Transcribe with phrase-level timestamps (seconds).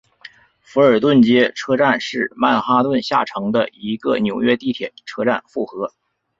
[0.63, 5.93] 福尔顿街车站是曼哈顿下城的一个纽约地铁车站复合。